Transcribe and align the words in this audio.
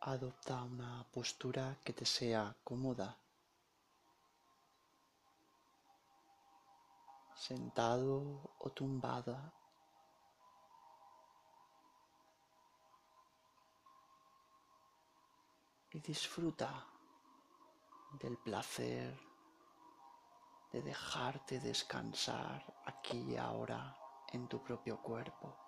adopta 0.00 0.62
una 0.62 1.04
postura 1.10 1.78
que 1.84 1.92
te 1.92 2.04
sea 2.04 2.54
cómoda. 2.62 3.18
Sentado 7.34 8.54
o 8.58 8.70
tumbada. 8.70 9.52
Y 15.90 16.00
disfruta 16.00 16.86
del 18.20 18.36
placer 18.38 19.18
de 20.72 20.82
dejarte 20.82 21.60
descansar 21.60 22.62
aquí 22.84 23.32
y 23.32 23.36
ahora 23.36 23.96
en 24.32 24.46
tu 24.48 24.62
propio 24.62 25.00
cuerpo. 25.02 25.67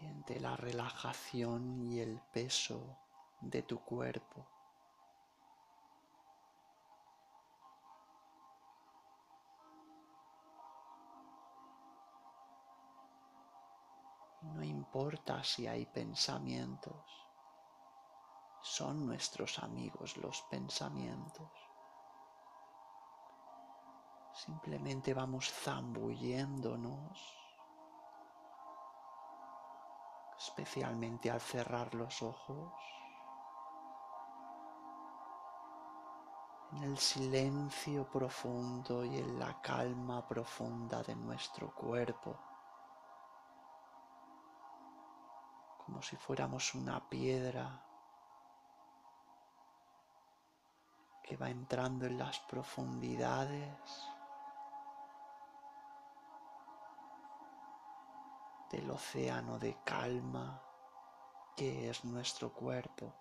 Siente 0.00 0.40
la 0.40 0.56
relajación 0.56 1.78
y 1.82 2.00
el 2.00 2.22
peso 2.32 2.96
de 3.42 3.62
tu 3.62 3.80
cuerpo. 3.80 4.46
No 14.40 14.64
importa 14.64 15.44
si 15.44 15.66
hay 15.66 15.84
pensamientos, 15.84 17.04
son 18.62 19.04
nuestros 19.04 19.58
amigos 19.58 20.16
los 20.16 20.40
pensamientos. 20.44 21.50
Simplemente 24.32 25.12
vamos 25.12 25.52
zambulléndonos 25.52 27.39
especialmente 30.40 31.30
al 31.30 31.40
cerrar 31.40 31.94
los 31.94 32.22
ojos, 32.22 32.72
en 36.72 36.84
el 36.84 36.96
silencio 36.96 38.08
profundo 38.08 39.04
y 39.04 39.18
en 39.18 39.38
la 39.38 39.60
calma 39.60 40.26
profunda 40.26 41.02
de 41.02 41.14
nuestro 41.14 41.74
cuerpo, 41.74 42.38
como 45.84 46.00
si 46.00 46.16
fuéramos 46.16 46.74
una 46.74 47.06
piedra 47.06 47.84
que 51.22 51.36
va 51.36 51.50
entrando 51.50 52.06
en 52.06 52.16
las 52.16 52.38
profundidades 52.40 54.08
del 58.70 58.90
océano 58.90 59.58
de 59.58 59.76
calma 59.84 60.62
que 61.56 61.90
es 61.90 62.04
nuestro 62.04 62.52
cuerpo. 62.52 63.14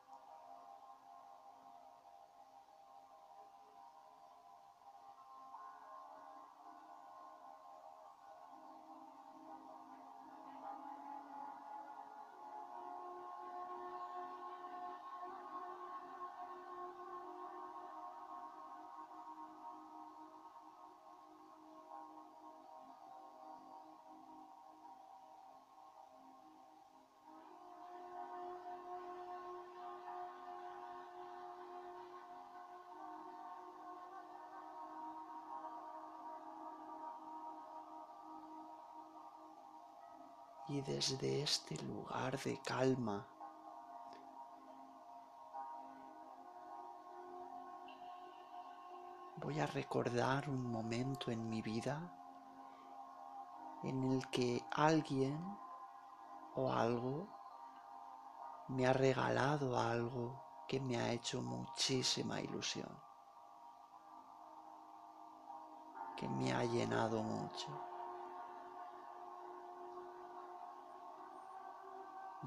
Y 40.70 40.82
desde 40.82 41.42
este 41.42 41.76
lugar 41.84 42.40
de 42.40 42.62
calma 42.62 43.28
voy 49.38 49.60
a 49.60 49.66
recordar 49.66 50.48
un 50.48 50.70
momento 50.72 51.32
en 51.32 51.50
mi 51.50 51.64
vida 51.64 52.14
en 53.84 54.12
el 54.12 54.30
que 54.30 54.64
alguien 54.72 55.58
o 56.54 56.72
algo 56.72 57.28
me 58.68 58.86
ha 58.86 58.94
regalado 58.94 59.80
algo 59.80 60.40
que 60.68 60.80
me 60.80 60.98
ha 60.98 61.12
hecho 61.12 61.42
muchísima 61.42 62.42
ilusión, 62.42 62.96
que 66.16 66.28
me 66.28 66.54
ha 66.54 66.64
llenado 66.64 67.24
mucho. 67.24 67.89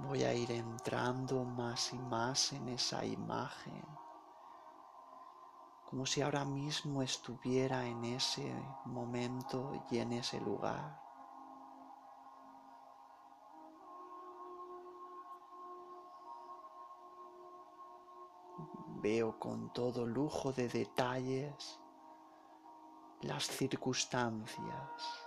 Voy 0.09 0.25
a 0.25 0.35
ir 0.35 0.51
entrando 0.53 1.45
más 1.45 1.93
y 1.93 1.99
más 1.99 2.53
en 2.53 2.69
esa 2.69 3.05
imagen, 3.05 3.85
como 5.89 6.05
si 6.05 6.21
ahora 6.21 6.45
mismo 6.45 7.03
estuviera 7.03 7.87
en 7.87 8.05
ese 8.05 8.53
momento 8.85 9.87
y 9.91 9.99
en 9.99 10.13
ese 10.13 10.41
lugar. 10.41 11.01
Veo 19.01 19.39
con 19.39 19.73
todo 19.73 20.07
lujo 20.07 20.53
de 20.53 20.69
detalles 20.69 21.81
las 23.23 23.47
circunstancias 23.47 25.22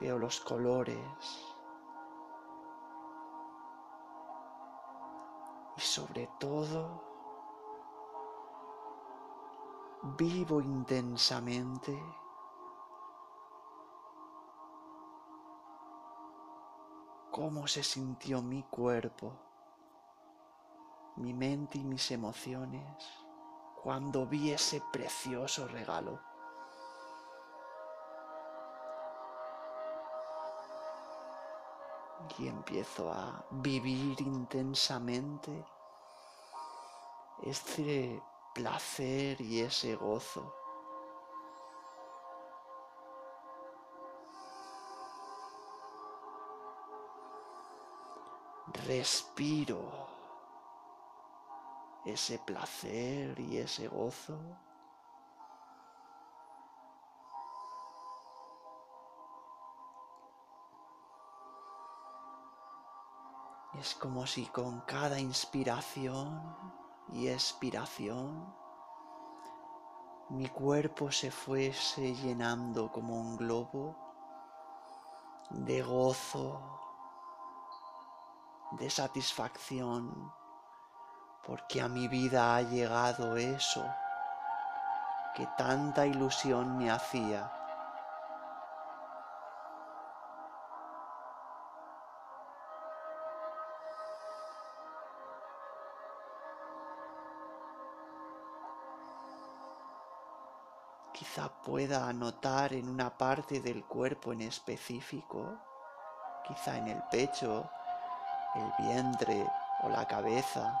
Veo 0.00 0.18
los 0.18 0.40
colores. 0.40 0.98
Y 5.76 5.80
sobre 5.80 6.28
todo, 6.38 7.02
vivo 10.16 10.60
intensamente 10.60 12.00
cómo 17.30 17.66
se 17.68 17.82
sintió 17.82 18.42
mi 18.42 18.64
cuerpo, 18.64 19.32
mi 21.16 21.32
mente 21.32 21.78
y 21.78 21.84
mis 21.84 22.10
emociones 22.10 23.06
cuando 23.82 24.26
vi 24.26 24.50
ese 24.50 24.82
precioso 24.92 25.68
regalo. 25.68 26.27
Y 32.38 32.48
empiezo 32.48 33.10
a 33.10 33.44
vivir 33.50 34.20
intensamente 34.20 35.64
ese 37.42 38.22
placer 38.54 39.40
y 39.40 39.60
ese 39.60 39.94
gozo. 39.96 40.54
Respiro 48.86 50.08
ese 52.04 52.38
placer 52.38 53.38
y 53.40 53.58
ese 53.58 53.88
gozo. 53.88 54.38
Es 63.78 63.94
como 63.94 64.26
si 64.26 64.46
con 64.46 64.80
cada 64.80 65.20
inspiración 65.20 66.42
y 67.12 67.28
expiración 67.28 68.52
mi 70.30 70.48
cuerpo 70.48 71.12
se 71.12 71.30
fuese 71.30 72.12
llenando 72.16 72.90
como 72.90 73.14
un 73.14 73.36
globo 73.36 73.96
de 75.50 75.80
gozo, 75.80 76.60
de 78.72 78.90
satisfacción, 78.90 80.32
porque 81.46 81.80
a 81.80 81.86
mi 81.88 82.08
vida 82.08 82.56
ha 82.56 82.62
llegado 82.62 83.36
eso 83.36 83.84
que 85.36 85.46
tanta 85.56 86.04
ilusión 86.04 86.76
me 86.78 86.90
hacía 86.90 87.50
quizá 101.18 101.48
pueda 101.48 102.12
notar 102.12 102.72
en 102.72 102.88
una 102.88 103.10
parte 103.10 103.60
del 103.60 103.84
cuerpo 103.84 104.32
en 104.32 104.42
específico, 104.42 105.58
quizá 106.46 106.76
en 106.76 106.86
el 106.86 107.02
pecho, 107.10 107.68
el 108.54 108.86
vientre 108.86 109.44
o 109.82 109.88
la 109.88 110.06
cabeza. 110.06 110.80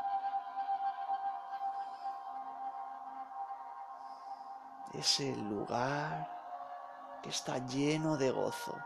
Es 4.94 5.18
el 5.18 5.40
lugar 5.48 6.30
que 7.20 7.30
está 7.30 7.58
lleno 7.66 8.16
de 8.16 8.30
gozo 8.30 8.76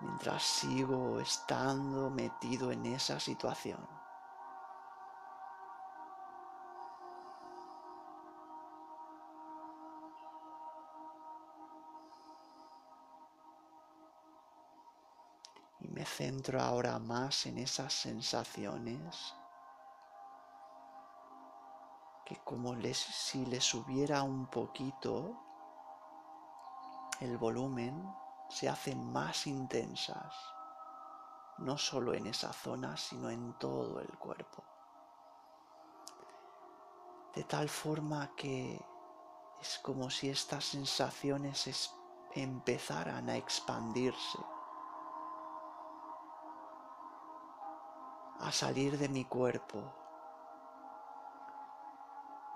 mientras 0.00 0.42
sigo 0.42 1.20
estando 1.20 2.10
metido 2.10 2.72
en 2.72 2.84
esa 2.86 3.20
situación. 3.20 4.03
Me 15.94 16.04
centro 16.04 16.60
ahora 16.60 16.98
más 16.98 17.46
en 17.46 17.58
esas 17.58 17.92
sensaciones 17.92 19.34
que 22.26 22.36
como 22.42 22.74
si 22.92 23.46
les 23.46 23.62
subiera 23.62 24.24
un 24.24 24.46
poquito 24.46 25.38
el 27.20 27.38
volumen 27.38 28.12
se 28.48 28.68
hacen 28.68 29.12
más 29.12 29.46
intensas, 29.46 30.34
no 31.58 31.78
solo 31.78 32.12
en 32.12 32.26
esa 32.26 32.52
zona, 32.52 32.96
sino 32.96 33.30
en 33.30 33.56
todo 33.58 34.00
el 34.00 34.18
cuerpo. 34.18 34.64
De 37.36 37.44
tal 37.44 37.68
forma 37.68 38.34
que 38.34 38.84
es 39.60 39.78
como 39.78 40.10
si 40.10 40.28
estas 40.28 40.64
sensaciones 40.64 41.90
empezaran 42.34 43.28
a 43.28 43.36
expandirse, 43.36 44.38
a 48.40 48.52
salir 48.52 48.98
de 48.98 49.08
mi 49.08 49.24
cuerpo. 49.24 49.82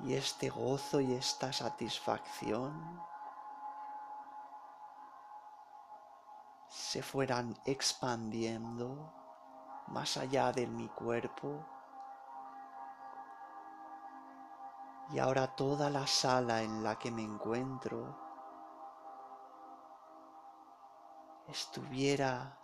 Y 0.00 0.14
este 0.14 0.48
gozo 0.48 1.00
y 1.00 1.14
esta 1.14 1.52
satisfacción 1.52 3.00
se 6.68 7.02
fueran 7.02 7.56
expandiendo 7.64 9.12
más 9.88 10.16
allá 10.16 10.52
de 10.52 10.66
mi 10.66 10.88
cuerpo. 10.88 11.64
Y 15.10 15.18
ahora 15.18 15.54
toda 15.56 15.90
la 15.90 16.06
sala 16.06 16.62
en 16.62 16.84
la 16.84 16.98
que 16.98 17.10
me 17.10 17.22
encuentro 17.22 18.28
estuviera 21.48 22.58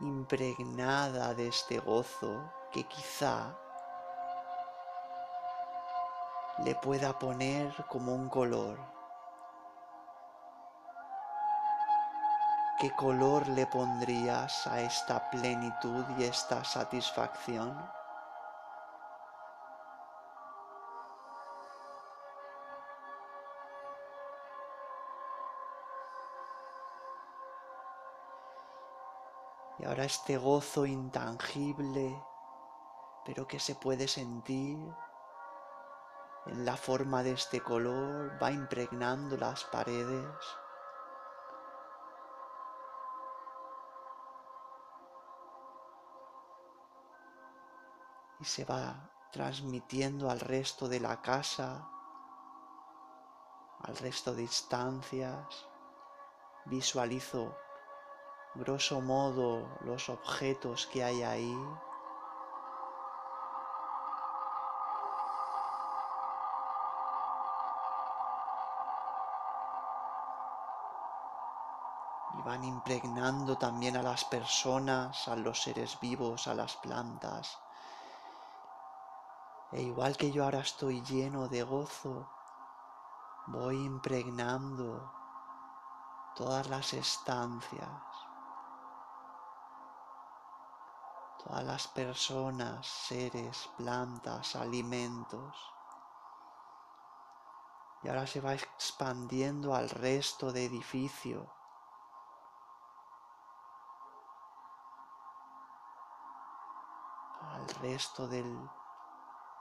impregnada 0.00 1.34
de 1.34 1.48
este 1.48 1.78
gozo 1.78 2.52
que 2.72 2.84
quizá 2.84 3.56
le 6.64 6.74
pueda 6.76 7.18
poner 7.18 7.72
como 7.88 8.14
un 8.14 8.28
color. 8.28 8.78
¿Qué 12.78 12.90
color 12.96 13.48
le 13.48 13.66
pondrías 13.66 14.66
a 14.66 14.80
esta 14.80 15.30
plenitud 15.30 16.04
y 16.18 16.24
esta 16.24 16.64
satisfacción? 16.64 18.03
Y 29.84 29.86
ahora 29.86 30.04
este 30.06 30.38
gozo 30.38 30.86
intangible, 30.86 32.18
pero 33.26 33.46
que 33.46 33.60
se 33.60 33.74
puede 33.74 34.08
sentir 34.08 34.78
en 36.46 36.64
la 36.64 36.74
forma 36.74 37.22
de 37.22 37.32
este 37.32 37.60
color, 37.60 38.42
va 38.42 38.50
impregnando 38.50 39.36
las 39.36 39.64
paredes. 39.64 40.34
y 48.40 48.44
se 48.44 48.64
va 48.64 49.10
transmitiendo 49.32 50.28
al 50.28 50.40
resto 50.40 50.88
de 50.88 50.98
la 50.98 51.22
casa, 51.22 51.88
al 53.80 53.96
resto 53.98 54.34
de 54.34 54.42
instancias. 54.42 55.68
Visualizo 56.64 57.54
grosso 58.54 59.00
modo 59.00 59.78
los 59.80 60.08
objetos 60.08 60.86
que 60.86 61.02
hay 61.02 61.22
ahí. 61.22 61.56
Y 72.38 72.42
van 72.42 72.64
impregnando 72.64 73.56
también 73.58 73.96
a 73.96 74.02
las 74.02 74.24
personas, 74.24 75.28
a 75.28 75.36
los 75.36 75.62
seres 75.62 75.98
vivos, 76.00 76.46
a 76.48 76.54
las 76.54 76.76
plantas, 76.76 77.58
e 79.74 79.82
igual 79.82 80.16
que 80.16 80.30
yo 80.30 80.44
ahora 80.44 80.60
estoy 80.60 81.02
lleno 81.02 81.48
de 81.48 81.64
gozo, 81.64 82.28
voy 83.48 83.74
impregnando 83.84 85.12
todas 86.36 86.68
las 86.68 86.92
estancias, 86.92 87.90
todas 91.44 91.64
las 91.64 91.88
personas, 91.88 92.86
seres, 92.86 93.68
plantas, 93.76 94.56
alimentos. 94.56 95.54
Y 98.02 98.08
ahora 98.08 98.26
se 98.26 98.40
va 98.40 98.54
expandiendo 98.54 99.74
al 99.74 99.88
resto 99.90 100.52
de 100.52 100.64
edificio. 100.64 101.50
al 107.54 107.68
resto 107.80 108.26
del 108.26 108.68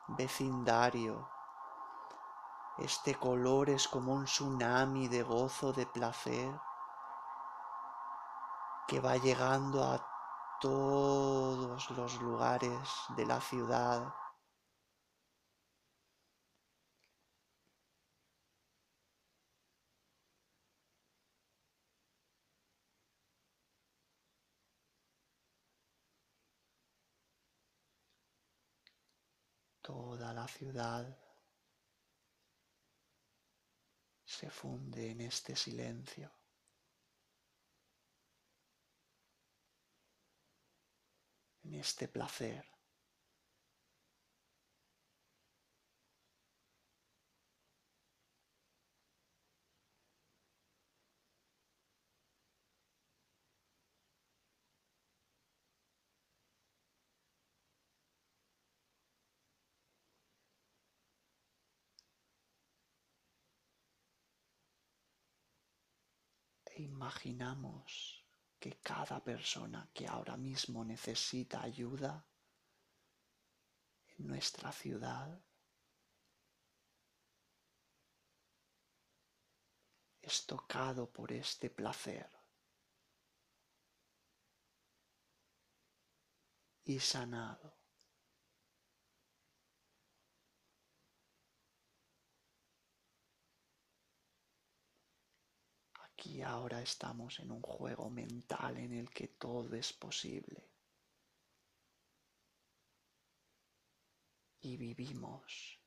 vecindario. 0.07 1.29
Este 2.79 3.15
color 3.15 3.69
es 3.69 3.87
como 3.87 4.13
un 4.13 4.25
tsunami 4.25 5.07
de 5.07 5.21
gozo, 5.21 5.71
de 5.73 5.85
placer, 5.85 6.59
que 8.87 8.99
va 8.99 9.15
llegando 9.17 9.83
a 9.83 10.12
todos 10.63 11.89
los 11.89 12.21
lugares 12.21 12.79
de 13.17 13.25
la 13.25 13.41
ciudad. 13.41 14.13
Toda 29.81 30.33
la 30.33 30.47
ciudad 30.47 31.17
se 34.23 34.49
funde 34.49 35.11
en 35.11 35.19
este 35.19 35.57
silencio. 35.57 36.42
En 41.73 41.79
este 41.79 42.07
placer. 42.07 42.73
imaginamos 66.75 68.22
que 68.63 68.77
cada 68.77 69.19
persona 69.21 69.89
que 69.93 70.07
ahora 70.07 70.37
mismo 70.37 70.85
necesita 70.85 71.61
ayuda 71.61 72.25
en 74.17 74.25
nuestra 74.25 74.71
ciudad 74.71 75.37
es 80.21 80.45
tocado 80.45 81.11
por 81.11 81.33
este 81.33 81.69
placer 81.69 82.29
y 86.85 86.97
sanado. 87.01 87.82
Aquí 96.13 96.41
ahora 96.41 96.81
estamos 96.81 97.39
en 97.39 97.51
un 97.51 97.61
juego 97.61 98.09
mental 98.09 98.77
en 98.77 98.93
el 98.93 99.09
que 99.09 99.27
todo 99.29 99.75
es 99.75 99.91
posible. 99.93 100.69
Y 104.61 104.77
vivimos. 104.77 105.79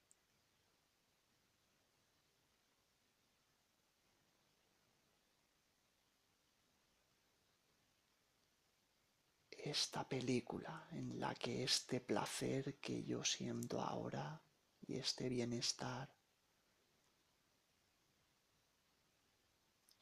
esta 9.58 10.08
película 10.08 10.86
en 10.92 11.18
la 11.18 11.34
que 11.34 11.64
este 11.64 12.00
placer 12.00 12.76
que 12.76 13.02
yo 13.02 13.24
siento 13.24 13.80
ahora 13.80 14.40
y 14.86 14.94
este 14.94 15.28
bienestar 15.28 16.15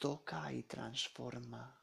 toca 0.04 0.52
y 0.52 0.64
transforma 0.64 1.82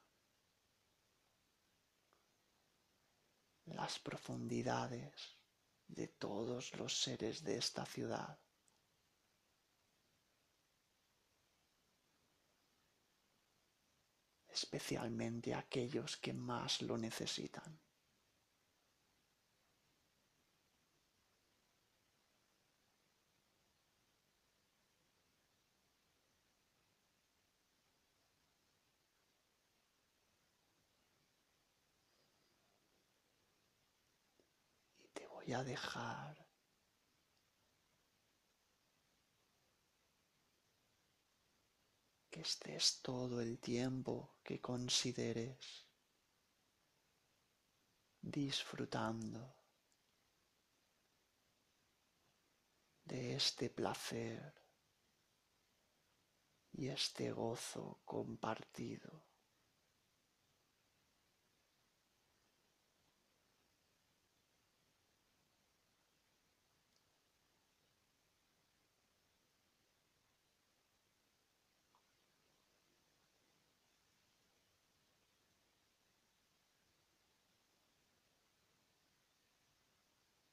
las 3.65 3.97
profundidades 3.97 5.39
de 5.87 6.07
todos 6.07 6.75
los 6.75 7.01
seres 7.01 7.43
de 7.43 7.57
esta 7.57 7.83
ciudad. 7.83 8.37
especialmente 14.53 15.55
aquellos 15.55 16.17
que 16.17 16.33
más 16.33 16.81
lo 16.83 16.97
necesitan. 16.97 17.79
Y 35.03 35.07
te 35.07 35.27
a 35.53 35.63
dejar 35.63 36.48
que 42.29 42.41
estés 42.41 43.01
todo 43.01 43.41
el 43.41 43.60
tiempo 43.60 44.38
que 44.43 44.62
consideres 44.62 45.86
disfrutando 48.22 49.55
de 53.03 53.36
este 53.36 53.70
placer 53.70 54.53
y 56.72 56.88
este 56.88 57.31
gozo 57.31 58.01
compartido. 58.05 59.30